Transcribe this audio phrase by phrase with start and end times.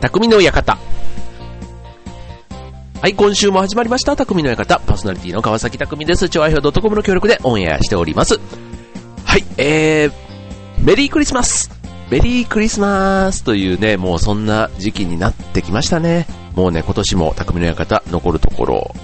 [0.00, 0.78] 匠の館。
[3.00, 4.78] はい、今週も始まりました、匠の館。
[4.80, 6.28] パーソナリティの川崎匠です。
[6.28, 8.38] 超愛表 .com の協力でオンエアしております。
[9.24, 10.12] はい、えー、
[10.84, 11.70] メリークリスマス
[12.10, 16.26] メリークリスマスというね、もうそんな時期になってきましたね。
[16.54, 18.94] もうね、今年も匠の館残るところ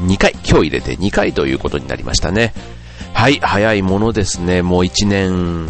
[0.00, 2.54] 2回、今日入れて2回ということになりましたね。
[3.12, 4.62] はい、早いものですね。
[4.62, 5.66] もう1年、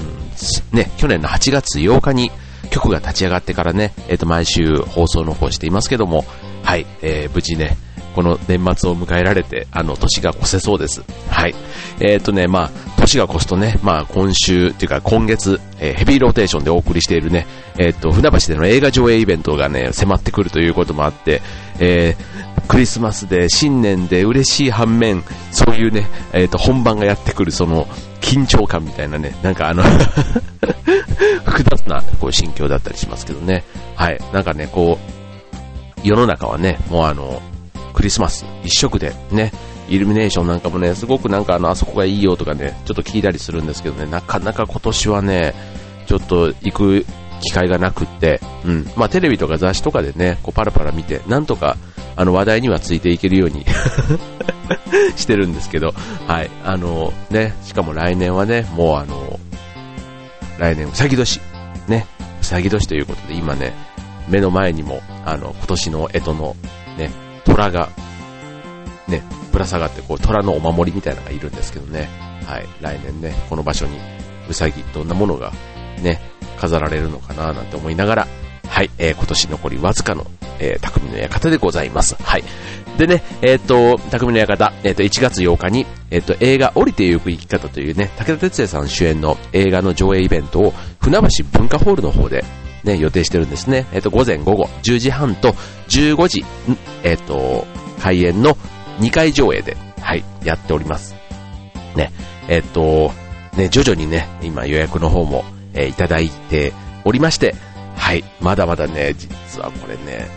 [0.73, 2.31] ね、去年の8月8日に
[2.71, 6.25] 局が立ち上がってからね、えっ、ー、と、毎週放送の方していますけども、
[6.63, 7.77] はい、えー、無事ね、
[8.17, 11.05] この年末を迎えられて、あの、年が越せそうです。
[11.29, 11.55] はい。
[12.01, 17.47] えっ、ー、とね、まあ、年が越すとね、まあ、今週、っていうか今月、えー、ヘビーローテーションでお送りしているね、
[17.79, 21.43] えっ、ー、と、船橋での映画上映イベントがね、迫ってくるということもあって、
[21.79, 25.23] えー、クリスマスで、新年で嬉しい反面、
[25.53, 27.87] そういうね、えっ、と、本番がやってくる、その、
[28.27, 29.85] 緊張感みたいなね、なんかあの
[31.47, 33.63] 複雑なこう心境だったりしますけどね。
[33.95, 34.19] はい。
[34.33, 37.41] なんかね、こう、世の中はね、もうあの、
[37.95, 39.53] クリスマス一色でね、
[39.89, 45.55] イルミネーションなんかもね、すごくなんかあの、あそこがいいよとかね、ちょっと聞いたりするんですけどね、なかなか今年はね、
[46.07, 47.07] ちょっと行く
[47.43, 48.91] 機会がなくって、うん。
[48.97, 51.77] まあテレビとか雑誌とかでね、こうパラパラ見て、なんとか、
[52.17, 53.67] あの話題にはついていけるように
[55.17, 55.93] してるんですけど、
[56.27, 56.51] はい。
[56.65, 59.39] あの、ね、しかも来年はね、もうあの、
[60.59, 61.41] 来年うさぎ年、
[61.89, 62.07] ね、
[62.41, 63.75] うさぎ年ということで今ね、
[64.29, 66.57] 目の前にも、あの、今年の干支の
[66.97, 67.11] ね、
[67.45, 67.91] 虎が、
[69.09, 72.09] ね、ぶら下がって、こう、虎のお守りみたいなのがいるんですけどね。
[72.47, 72.67] はい。
[72.81, 73.99] 来年ね、この場所に、
[74.49, 75.53] うさぎ、どんなものが、
[76.03, 76.21] ね、
[76.57, 78.29] 飾られるのかななんて思いながら、
[78.69, 80.27] はい、えー、今年残りわずかの、
[80.59, 82.15] えー、匠の館でございます。
[82.23, 82.45] はい。
[82.99, 92.45] でね、えっ、と、匠の館、えっ、ー、と、1月8日に、えっ、ー、と、映画降りてゆく生き方というね、武田鉄矢さん主演の映画の上映イベントを、船橋文化ホールの方で、
[92.85, 93.87] ね、予定してるんですね。
[93.93, 95.53] えっ、と、午前午後10時半と
[95.89, 96.45] 15時、
[97.03, 97.67] えっ、と、
[98.01, 98.57] 開演の
[99.01, 101.15] 2回上映で、はい、やっております。
[101.97, 102.13] ね、
[102.49, 103.11] えっ、と、
[103.57, 105.45] ね、徐々にね、今予約の方も、
[105.77, 106.73] え、いただいて
[107.05, 107.55] おりまして、
[107.97, 110.29] はい、まだまだね、実はこれね、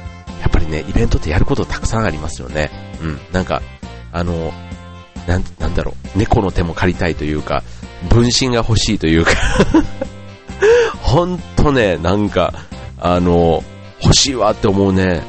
[0.41, 2.69] やっぱりね、イベントってやることたくさんありますよね。
[3.01, 3.19] うん。
[3.31, 3.61] なんか、
[4.11, 4.53] あの、
[5.27, 7.63] なん、なんだろう、猫の手も借りたいというか、
[8.09, 9.31] 分身が欲しいというか
[11.01, 12.53] ほんとね、なんか、
[12.97, 13.63] あの、
[14.01, 15.21] 欲しいわって思うね。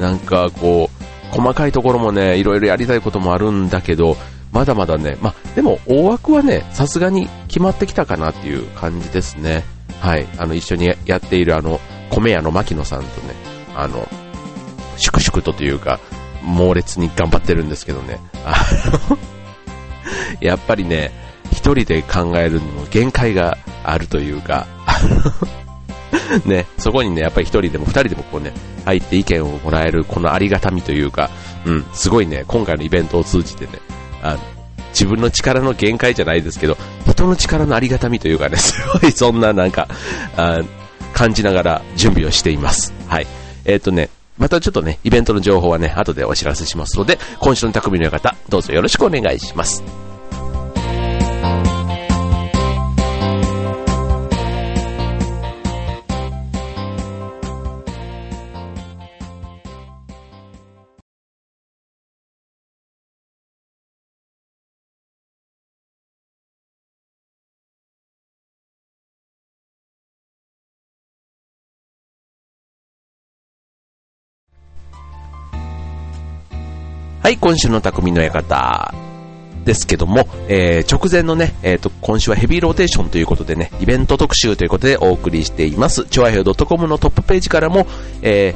[0.00, 4.16] なんかこう、細かいところもね、いろいろやりたいこともあるんだけど、
[4.58, 9.62] まだまだね、までも大枠はね、さすがに決まってきたかなっていう感じですね。
[10.00, 10.26] はい。
[10.36, 11.78] あの、一緒にやっているあの、
[12.10, 13.36] 米屋の牧野さんとね、
[13.76, 14.08] あの、
[14.96, 16.00] 粛々とというか、
[16.42, 18.18] 猛烈に頑張ってるんですけどね。
[18.44, 18.52] あ
[19.10, 19.18] の
[20.42, 21.12] やっぱりね、
[21.52, 24.66] 一人で考えるのも限界があるというか、
[26.46, 28.52] ね、そこにね、やっぱり一人でも二人でもこうね、
[28.84, 31.30] 入って意見をもらえるこのありがたみというか、
[31.64, 33.70] うん、すごいね、今回のイベントを通じてね、
[34.22, 34.40] あの
[34.90, 36.76] 自分の力の限界じゃないですけど、
[37.08, 39.88] 人の力のありがたみというかね、 すごいそんななんか、
[40.36, 40.60] あ
[41.12, 42.92] 感じながら準備をしています。
[43.06, 43.26] はい。
[43.64, 50.07] えっ、ー、とね、またちょっとね、イベントの情報はね、後でお知らせしますので、今週の匠の方、どうぞよろしくお願いします。
[77.28, 78.94] はい、今週の匠の館
[79.66, 86.06] ですけども、えー、直前のね、えっ、ー、と、今週はヘビーローテーションということでね、イベント特集ということでお送りしています。
[86.06, 87.86] チョアヘド .com のトップページからも、
[88.22, 88.54] え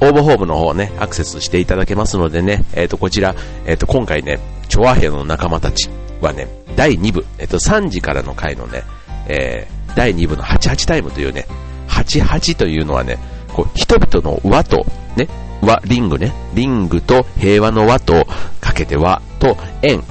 [0.00, 3.34] ー、応募フォームの方ね、アクセスしていただけますのでね、えっ、ー、と、こちら、
[3.66, 5.90] えっ、と、今回ね、チョアヘの仲間たち
[6.22, 8.84] はね、第2部、えっ、と、3時からの回のね、
[9.28, 11.46] え、第2部の88タイムというね、
[11.88, 13.18] 88というのはね、
[13.52, 15.28] こう、人々の輪と、ね、
[15.64, 16.32] 和、リングね。
[16.54, 18.26] リングと平和の和と
[18.60, 20.02] かけて和と円。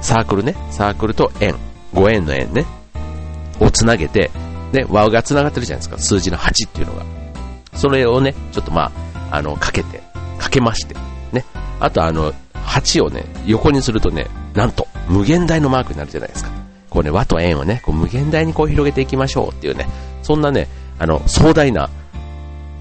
[0.00, 0.54] サークルね。
[0.70, 1.56] サークルと円。
[1.94, 2.66] 5円の円ね。
[3.60, 4.30] をつなげて、
[4.72, 5.98] ね、和がつながってるじゃないですか。
[5.98, 7.04] 数字の8っていうのが。
[7.74, 8.92] それをね、ちょっとま
[9.30, 10.02] あ、あの、かけて、
[10.38, 10.94] かけまして、
[11.32, 11.44] ね。
[11.78, 16.50] あとあの、8をね、横にするとね、なんと、無限大のマークになるじゃないですか。
[16.88, 19.88] こうね、和と円をね、こう無限大にこう広げていきましょうっていうね、
[20.22, 20.68] そんなね、
[20.98, 21.88] あの、壮大な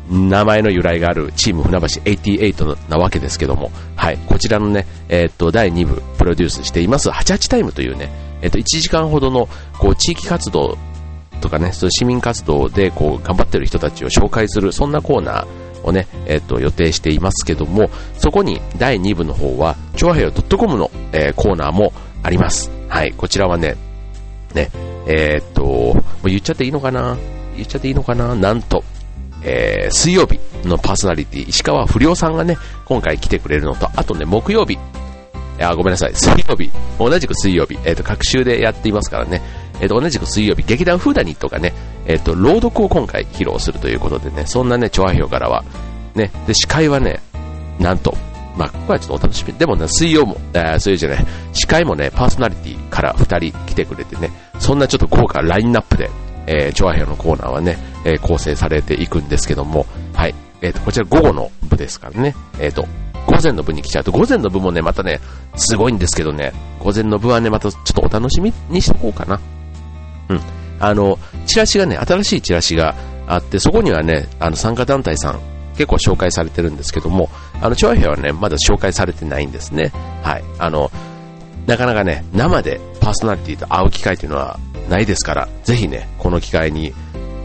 [0.10, 8.10] 名前の由来があるチーム船橋88なわけですけども、はい、こちらのね、えー、っと、第2部プロデュースしています、88タイムというね、
[8.42, 9.48] えー、っと、1時間ほどの、
[9.78, 10.78] こう、地域活動
[11.42, 15.48] とかね、その市民活動で、こう、頑張ってる人たちを紹介する、そんなコーナー
[15.84, 22.72] をね、えっ、と、予定していますけども、そこに第2部の方は、チョアヘヨ .com の、えー、コーナーもあります。
[22.88, 23.76] はい、こちらはね、
[24.54, 24.72] ね、
[25.06, 27.18] えっと、もう言っちゃっていいのかな？
[27.56, 28.36] 言っちゃっていいのかな？
[28.36, 28.84] なんと、
[29.44, 34.78] えー、水曜日のパーソナリティ、石川不良さんがね、今回来てくれるのと、あとね、木曜日、
[35.60, 39.42] あ、ごめんなさい、水曜日、同じく水曜日、えっ、ー、と、各週でやっていますからね、
[39.82, 41.74] えっ、ー、と、同じく水曜日、劇団フーダニットがね、
[42.06, 45.64] えっ、と、朗読を今回披露するということでね、そんなね、調和表からは、
[46.16, 47.20] ね、で、司会はね、
[47.80, 48.16] なんと、
[48.58, 49.54] まあ、ここはちょっとお楽しみ。
[49.54, 56.10] でもね、水曜も、えー、水曜じゃない、司会もね、パーソナリティから2人来てくれてね、そんなちょっと豪華ラインナップで、
[56.48, 60.36] えー、調和表のコーナーはね、えー、構成されていくんですけども、はい。
[60.62, 62.88] えっ、ー、と、こちら午後の部ですからね、えっ、ー、と、
[63.26, 65.20] 午前の部に来ちゃうと、午前の部もね、またね、
[65.56, 69.40] すごいんですけどね、午前の部はね、またちょっとお楽しみにしとこうかな。
[70.30, 70.40] うん。
[70.80, 72.96] あの、チラシがね、新しいチラシが
[73.28, 75.40] あって、そこにはね、あの、参加団体さん、
[75.76, 77.30] 結構紹介されてるんですけども、
[77.62, 79.92] あの、調和兵はね、まだ紹介されてないんですね。
[80.24, 80.44] はい。
[80.58, 80.92] あの、
[81.68, 84.60] なかなかね、生でパーソナリティと会う機会というのは
[84.90, 86.94] ないですから、ぜひね、この機会に、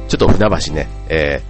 [0.09, 1.43] ちょっと船橋ね、え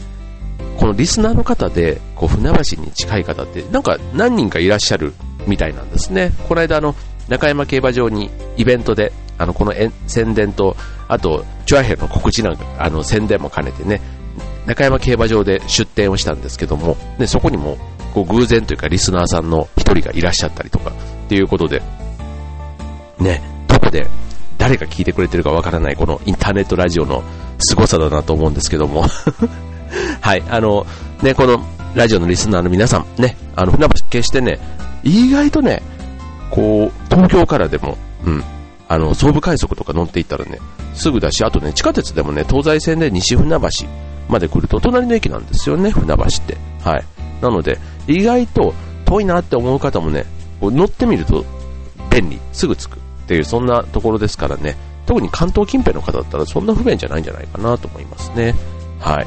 [0.58, 5.14] ー、このリスナーの方で、こう、船橋に近い方って、なんか何人かいらっしゃる
[5.46, 6.32] みたいなんですね。
[6.48, 6.94] この間、あの、
[7.28, 9.72] 中山競馬場にイベントで、あの、この
[10.06, 10.76] 宣伝と、
[11.08, 14.00] あと、チュアヘの告知なんか、あの、宣伝も兼ねてね、
[14.66, 17.76] 中山競馬場で出店をしたんですけども、ね、そこにも
[18.14, 21.82] こう偶然というかリスナーさんの一人がいらっしゃったりとかっていうことで、
[23.18, 24.08] ね、どこで
[24.64, 27.22] 誰が聞いてくれてるかわからないこのインターネットラジオの
[27.58, 29.04] 凄さだなと思うんですけども
[30.22, 30.86] はい、あの、
[31.22, 31.62] ね、この
[31.94, 34.58] ラジオのリスナーの皆さん、ね、あの、船橋決してね、
[35.02, 35.82] 意外とね、
[36.50, 38.42] こう、東京からでも、うん、
[38.88, 40.58] あの、総武快速とか乗っていったらね、
[40.94, 43.68] すぐだし、あとね、地下鉄でもね、東西線で西船橋
[44.30, 46.56] まで来ると隣の駅なんですよね、船橋って。
[46.82, 47.04] はい。
[47.42, 48.74] なので、意外と
[49.04, 50.24] 遠いなって思う方もね、
[50.62, 51.44] 乗ってみると
[52.10, 54.76] 便利、すぐ着くっていう、そんなところですからね、
[55.06, 58.54] 特に関東近辺の方だったらそんな不便じゃないんじゃないかなと思いますね。
[59.00, 59.26] はい。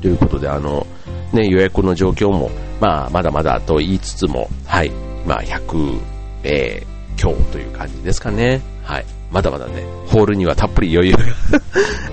[0.00, 0.86] ということで、あの、
[1.32, 4.90] ね、予約の状況も、まあ、まだまだと言いつつも、はい、
[5.26, 6.00] まあ、100、
[6.44, 8.60] えー、強という感じですかね。
[8.82, 9.04] はい。
[9.30, 11.22] まだまだね、ホールにはたっぷり余裕が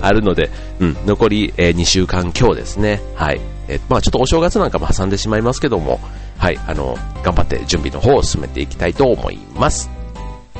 [0.00, 3.02] あるので、うん、残り、えー、2週間今日ですね。
[3.14, 3.40] はい。
[3.68, 6.00] えー、まあちょっとお正月なんかも挟んでしまいますけども、
[6.38, 9.90] はい、あの、頑張って準備の方を進めていきたいと思います。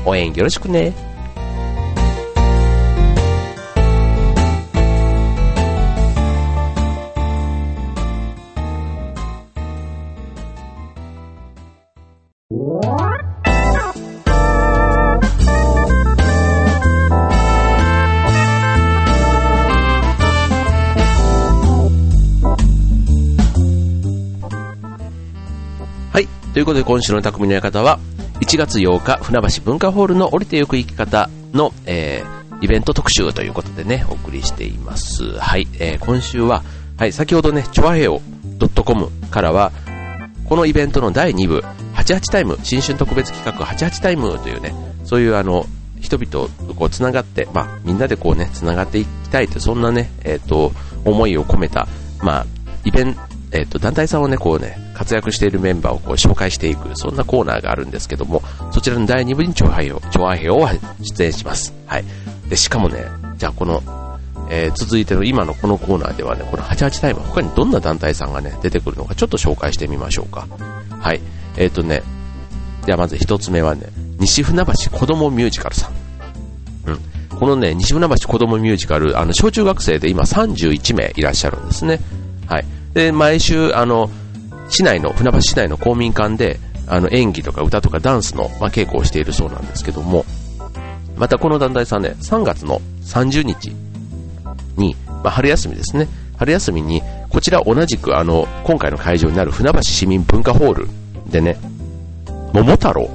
[0.05, 1.11] 応援よろしくね。
[26.53, 27.97] ということで今週の匠の館は、
[28.41, 35.37] 1月8日、船橋文化ホールの降りてゆく生き方の、えー、イベント特集ということでね、お送りしています。
[35.37, 36.63] はい、えー、今週は、
[36.97, 38.19] はい、先ほどね、チョアヘオ
[38.83, 39.71] .com からは、
[40.49, 44.73] このイベントの第2部、88タイム、新春特別企画88タイムというね、
[45.05, 45.67] そういうあの、
[45.99, 50.71] 人々とこう繋がって、まあ、みんなでこうね、繋がっていきたいという、そんなね、えっ、ー、と、
[51.05, 51.87] 思いを込めた、
[52.23, 52.45] まあ、
[52.85, 61.73] イベント、えっ、と、団体さんをね、こうね、活躍しているメンバーをこう紹介していく、そんなコーナーがあるんですけども、そちらの第2部に調和表、調和表は出演します。
[61.87, 62.05] はい。
[62.47, 63.05] で、しかもね、
[63.37, 63.81] じゃあこの、
[64.51, 70.47] えー、続いての今のこのコーナーではね、この88タイム、他にどんな団体さんがね、出てくるのかちょっと紹介してみましょうか。
[70.99, 71.21] はい。
[71.57, 72.03] えっ、ー、とね、
[72.85, 73.87] じゃあまず一つ目はね、
[74.19, 75.93] 西船橋子供ミュージカルさん。
[76.85, 76.99] うん。
[77.39, 81.99] このね、西船橋子供ミュージカル、あの、小中学生で今31名いらっしゃるんですね。
[82.45, 82.65] はい。
[82.93, 84.11] で、毎週、あの、
[84.71, 90.25] 市内の、船橋市内の公民館で、あの、演技とか歌とかダンスの、まあ、稽古をしているそうなんですけども、
[91.17, 93.75] またこの団体さんね、3月の30日
[94.77, 96.07] に、まあ、春休みですね。
[96.37, 100.87] 春休みに、こちら同じくあの、今回の会場になる船橋市民文化ホール
[101.29, 101.57] でね、
[102.53, 103.09] 桃太郎、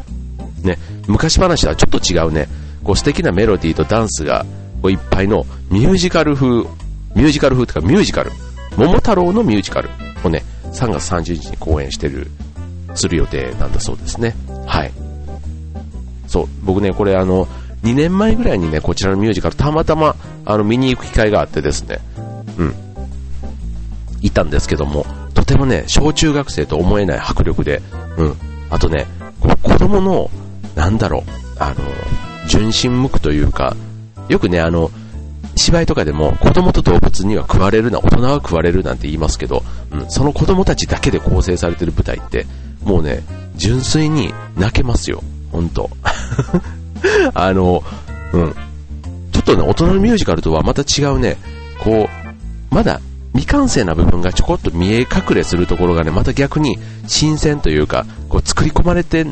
[0.62, 2.48] ね、昔話とはちょっと違うね、
[2.84, 4.44] こう素敵なメロディーとダンスが
[4.82, 8.30] こういっぱいのミュージカル風、ミュージカル風というかミュージカル
[8.76, 9.88] 桃太郎のミュージカル
[10.22, 10.42] をね、
[10.72, 12.30] 3月30日に公演してる、
[12.94, 14.34] する予定なんだそうですね。
[14.66, 14.92] はい。
[16.26, 17.46] そう、僕ね、これあの、
[17.82, 21.98] 2年前ぐらいにね、こちらのミュージカル、たまたま、あの、見に行く機会があってですね、
[22.58, 22.74] うん、
[24.22, 27.82] いたんですけども、とてもね、小中学生と思えない迫力で、
[28.16, 28.36] うん、
[28.70, 29.06] あとね、
[29.62, 30.30] 子供の、
[30.74, 31.76] なんだろう、あの、
[32.48, 33.76] 純真無垢というか、
[34.28, 34.90] よくね、あの、
[35.66, 42.46] 芝居とかでも子供と動物には食われるな、大人は食われるなんて言いますけど、うん、その子供たちだけで構成されてる舞台って、
[42.84, 43.24] もうね、
[43.56, 45.24] 純粋に泣けますよ。
[45.50, 45.90] ほんと。
[47.34, 47.82] あの、
[48.32, 48.54] うん。
[49.32, 51.36] ちょっとね、大人のミュージカルとはまた違うね、
[51.80, 52.08] こ
[52.70, 53.00] う、まだ
[53.32, 59.26] 未完成な部分がちょこっと見え隠れするところがね、また逆に新鮮というか、こう作り込まれて、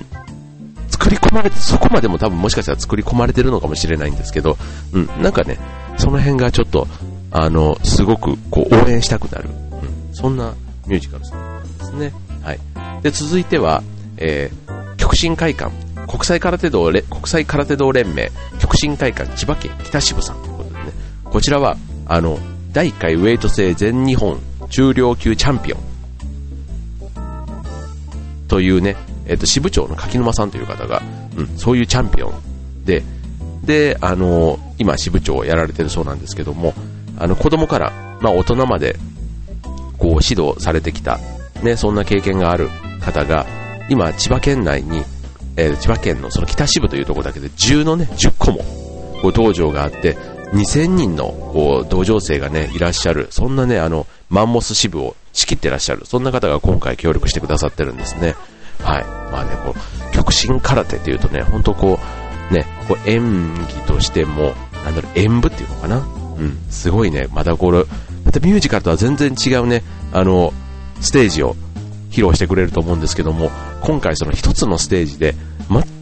[0.95, 4.57] 作り込まれて、そこまでも多分もしかしたら作り込まれてるのかもしれないんですけど、
[4.93, 5.59] うん、なんかね、
[5.99, 6.87] その辺がちょっと、
[7.33, 10.55] あの、すごくこう応援したくなる、うん、そんな
[10.87, 12.13] ミュージカルなんですね。
[12.43, 12.61] はい。
[13.03, 13.83] で、続いては、
[14.19, 15.73] えー、極真会館、
[16.07, 20.81] 国際空手道国際空手道連盟、極真会館千葉県北渋さんということでね、
[21.25, 22.39] こちらは、あの、
[22.73, 25.81] 第1回ウェイト制全日本重量級チャンピオン。
[28.47, 31.03] というね、えっ、と、支部長の柿沼さんという方が、
[31.37, 33.03] うん、そういうチャンピオンで、
[33.65, 36.75] で、あの、今支部長をやられてるそうなんですけども、
[37.19, 38.97] あの、子供から、まあ大人まで、
[39.99, 41.19] こう指導されてきた、
[41.63, 42.69] ね、そんな経験がある
[43.01, 43.47] 方が、
[43.89, 45.03] 今、千葉県内に、
[45.57, 48.59] えー、千葉県のその北支部というところだけで10のね、10個も、
[49.23, 50.17] こう道場があって、
[50.53, 58.35] 2000人のこう道場生がね、いらっしゃる、そんなね、あの、マンモス支部を仕切ってらっしゃる、そんな方が今回協力してくださってるんですね。
[58.83, 59.05] はい。
[59.33, 61.99] まあね、こう、極真空手っていうとね、ほんとこ
[62.51, 64.55] う、ね、こう演技としても、
[64.85, 65.97] なんだろう、演舞っていうのかな？
[65.97, 67.85] うん、すごいね、またこれ、
[68.25, 70.53] またミュージカルとは全然違うね、あの、
[71.01, 71.57] ステージを
[72.11, 73.51] 披露してくれると思うんですけども、
[73.81, 75.35] 今回その一つのステージで、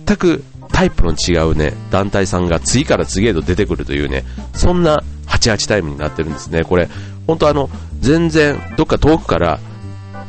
[0.06, 6.64] 全くタイプの違うね、団体さんが次から次へと出てくるというね、そんな88タイムになってるんですね。
[6.64, 6.88] これ、
[7.26, 9.60] 本当あの、全然どっか遠くから、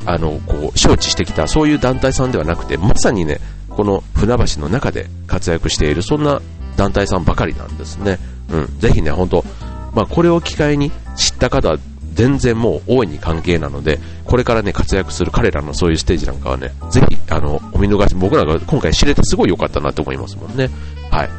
[0.05, 6.41] あの、こう、承知してきた、そういう団体さんではなくて、まさにね、この船橋の中で活躍している、そんな
[6.75, 8.19] 団体さんばかりなんですね。
[8.49, 9.45] うん、ぜひね、本当
[9.93, 11.77] まあ、これを機会に知った方は
[12.13, 20.69] 全然もう大いに関係なので、これからね、活躍する彼らのそういうステージなんかはね、ぜひ、あの、お見逃し、僕らが今回知れてすごい良かったなと思いますもんね。
[21.11, 21.29] はい。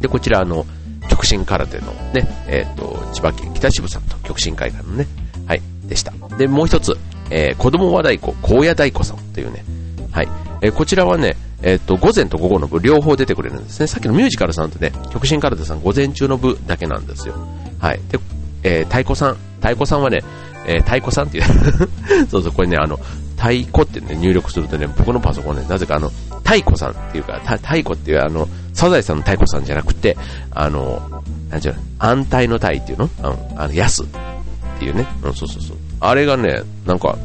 [0.00, 0.66] で、こちら、あの、
[1.08, 5.06] 極真空手のね、えっ、ー、と、千葉県北渋さんと極真会館のね、
[5.46, 6.12] はい、でした。
[6.36, 6.96] で、もう一つ、
[7.32, 9.64] えー、子供和太鼓、高野太鼓さんというね、
[10.10, 10.28] はい、
[10.60, 13.86] えー、こちらはね、えっ、と、午前と午後の部両方出てくれるんですね。
[13.86, 17.34] さっきのミュージカルさんとね、極真空手さん午前中の部だけなんですよ。
[17.78, 18.00] はい。
[18.08, 18.18] で、
[18.64, 20.22] えー、太鼓さん、太鼓さんはね、
[20.66, 21.44] えー、太鼓さんっていう
[22.28, 22.98] そうそう、これね、あの、
[23.36, 26.10] 太鼓ってね、入力するとね、僕のパソコンね、なぜかあの、
[26.44, 30.16] 太鼓さんっていうか、太鼓っていうあの、サザエさんの太鼓さんじゃなくて、
[30.50, 33.10] あの、なんちゅうの、安泰の泰っていうの？
[33.20, 34.04] あの、あの、安
[34.82, 35.76] っていうね、うん、そうそうそう。
[36.00, 37.16] あれがね、なんか、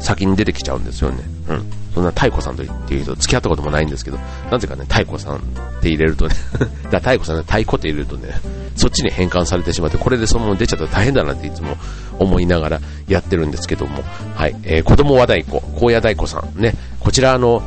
[0.00, 1.22] 先に出てきちゃうんですよね。
[1.48, 1.64] うん。
[1.94, 4.18] そんな太鼓さんと言っていう人付き合ったこともないんですけど、
[4.50, 5.40] なぜかね、太鼓さんっ
[5.80, 6.34] て入れるとね
[6.90, 8.34] だ太鼓さんで太鼓って入れるとね、
[8.74, 11.76] そっちに変換されてしまって、これでそのまま出ちゃったら大変だなっていつも
[12.18, 14.02] 思いながらやってるんですけども、
[14.34, 17.62] はい、えー、子供和太鼓、高野太鼓さんね、こちらあの、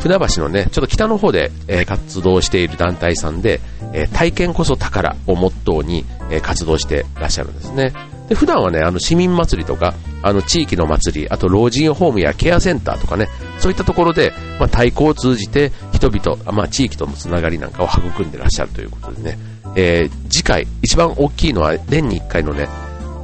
[0.00, 3.60] 船橋のね、ちょっと北の方で、えー、活動している団体さんで、
[3.92, 7.92] えー、体験こそ宝をモットーに、えー、活動してらっしゃるんですね。
[8.28, 13.28] で、普段はね、あの市民祭りとか、あの地域の祭り、あと老人ホームやケアセンターとかね、
[13.58, 19.38] そういったところで、まあ、太鼓を通じて人々、まあ、地域とのつながりなんかを育んでらっしゃるということでね、
[19.76, 22.68] えー、次回、一番大きいのは年に1回のね、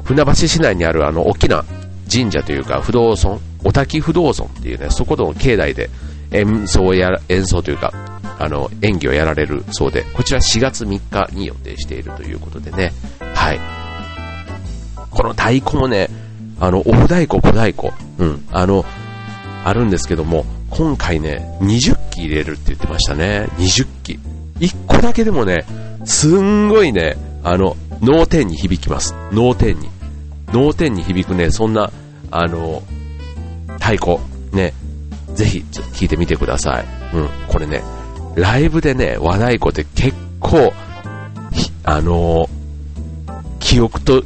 [0.04, 1.64] 船橋市内にあるあの大きな
[2.12, 5.88] 神社というか不動尊、お滝不動尊っていうね、そこの境内で
[6.30, 7.92] 演奏や、演奏というか、
[8.38, 12.92] あの、演技をやられるそうで、こちら4月3日に予定しているということでね、
[13.34, 13.60] はい。
[15.10, 16.08] この太鼓もね、
[16.60, 18.84] あの、お太鼓、小太鼓、うん、あの、
[19.64, 23.48] あるんですけども、今回ね、20機入れるって言ってましたね。
[23.58, 24.18] 20機。
[24.60, 25.64] 1個だけでもね、
[26.04, 29.14] すんごいね、あの、脳天に響きます。
[29.32, 29.88] 脳天に。
[30.52, 31.90] 脳天に響くね、そんな、
[32.30, 32.82] あの、
[33.80, 34.18] 太鼓、
[34.52, 34.74] ね、
[35.36, 37.16] ぜひちょっと、聞いてみてください。
[37.16, 37.82] うん、これね、
[38.34, 40.72] ライブでね、和太鼓って結構、
[41.84, 42.48] あの
[43.60, 44.24] 記憶と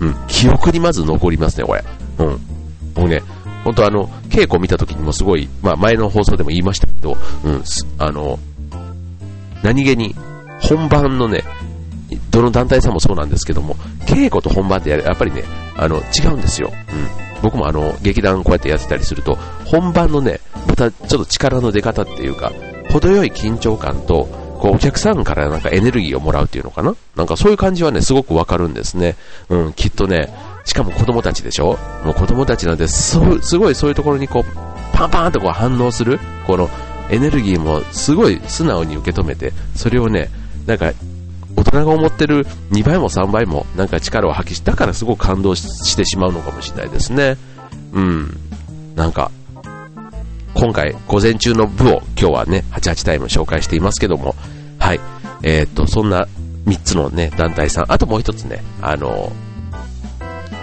[0.00, 1.84] うん、記憶にまず残りますね、これ。
[2.18, 2.40] うん。
[2.94, 3.22] 僕ね、
[3.64, 7.62] 本当あの、稽古見た時にもすごい、まあ前の放送でも言いましたけど、うん、
[7.98, 8.38] あの、
[9.62, 10.14] 何気に、
[10.60, 11.44] 本番のね、
[12.30, 13.74] どの団体さんもそうなんですけども、
[14.06, 15.44] 稽古と本番ってやっぱりね、
[15.76, 16.70] あの、違うんですよ。
[16.70, 17.42] うん。
[17.42, 22.52] 僕もあの、劇団こうやってやってたりすると、本番のね、またちょっと力の出方っていうか、
[22.90, 24.26] 程よい緊張感と、
[24.60, 26.94] こうお客さんからなんかエネルギーをもらうっていうのかな？
[27.14, 29.16] なんかそういう感じはね、すごくわかるんですね。
[29.48, 30.32] うん、きっとね、
[30.64, 31.78] しかも子供たちでしょ？
[32.04, 36.70] もう子供たちなんで、すごいそういうところにこう、パンパンとこう反応する、この
[37.10, 40.30] エネルギーもすごい素直に受け止めて、それをね、
[40.66, 40.92] なんか、
[41.54, 47.36] 大人が思ってる2倍も3倍もなんか力を発揮し、だからすごく感動してしまうのかもしれないですね。
[47.92, 48.36] うん。
[48.94, 49.30] なんか、
[50.58, 54.34] 今回午前中の部を今日はね、88タイム紹介していますけども、
[54.78, 55.00] はい。
[55.42, 56.26] えー、と、そんな
[56.64, 59.30] 3つのね、団体さん、あともう1つね、あの、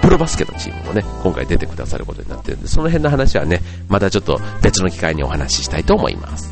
[0.02, 6.52] プロバスケのチームもね、今回出てくださることになってるんで、その辺の話はね、またちょっと別の機会にお話ししたいと思います。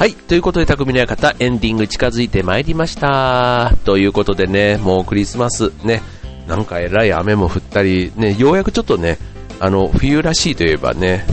[0.00, 0.14] はい。
[0.14, 3.76] ということで、匠の館、エンディング近づいてまいりました。
[3.84, 6.00] ということでね、もうクリスマス、ね、
[6.46, 9.18] なんかえらい雨も降ったり、ね、ようやくちょっとね、
[9.58, 11.26] あの、冬らしいといえばね、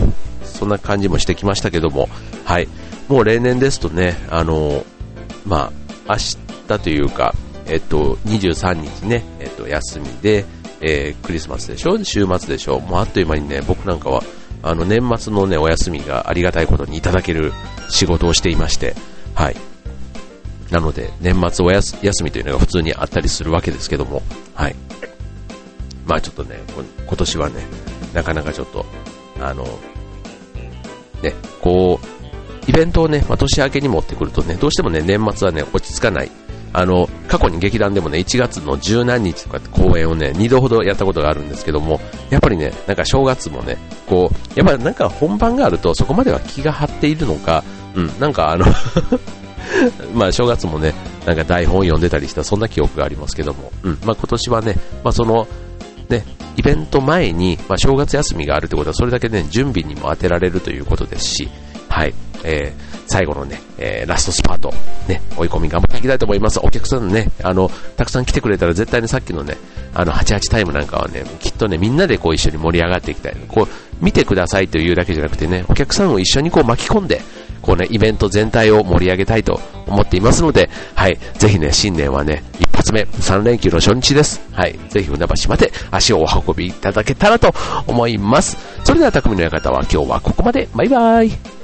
[0.44, 2.10] そんな感じもしてきましたけども、
[2.44, 2.68] はい。
[3.08, 4.84] もう例年ですとね、あの、
[5.46, 5.72] ま
[6.06, 7.34] あ、明日というか、
[7.68, 10.44] えっと、23日ね、えっと、休みで、
[10.82, 14.24] えー、クリスマスでしょ週末でしょもうあっという間にね、僕なんかは、
[14.62, 17.54] あの、年末のね、お休みがありがたいことにいただける
[17.90, 18.96] 仕事をしていまして、
[19.36, 19.56] はい。
[20.72, 24.22] なので、年末お休みというのが普通にあったりするわけですけども、
[24.54, 24.76] はい。
[26.06, 26.60] まあちょっとね、
[27.06, 27.66] 今年はね、
[28.14, 28.86] なかなかちょっと、
[29.40, 29.64] あの、
[31.22, 32.18] ね、こう、
[32.70, 36.32] イベントをね、まあ、年明けに持ってくるとね、どうしてもね、年末はね、落ち着かない。
[36.74, 47.64] あの、過去に劇団でもね、1月の十何日とかって公演をね、2度ほどやったことがあるんですけども、やっぱりね、なんか正月もね、こう、やっぱなんか本番があるとそこまでは気が張っているのか、
[47.96, 48.66] うん、なんかあの
[50.14, 50.94] まあ正月もね、
[51.26, 55.48] なんか台本を読んでたりしたそんな記憶がありますけども、うん、まあ今年はね、まあその、
[56.10, 56.24] ね、
[56.56, 61.50] イベント前に、まあ正月休みがあるってことはそれだけね、準備にも当てられるということですし、
[61.90, 64.72] はい、えー、最後のね、えー、ラストスパート、
[65.08, 66.60] ね、追い込み頑張っていきたいと思います。
[66.62, 69.58] お客さんね、あの、たくさん来てくれたら絶対にさっきのね、
[69.94, 73.38] あの、88タイムなんかはね、きっとね、みんなでこう一緒に盛り上がっていきたい。
[73.48, 73.68] こう、
[74.04, 77.22] 見てくださいというだけじゃなくてね、お客さんを一緒にこう巻き込んで、
[77.68, 84.42] こうね、イベント全体を盛り上げたいと思っていますので、はい、ぜひね、新年はね、一発目、3連休の初日です。
[84.54, 87.54] はい、ぜひ船橋まで足をお運びいただけたらと
[87.86, 88.58] 思います。
[88.86, 90.70] それでは、匠の館は今日はここまで。
[90.74, 91.57] バイバイ。